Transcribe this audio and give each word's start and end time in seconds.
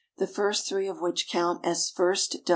the 0.17 0.25
first 0.25 0.67
3 0.67 0.87
of 0.87 0.99
which 0.99 1.29
count 1.29 1.63
as 1.63 1.91
first 1.91 2.33
dc. 2.43 2.49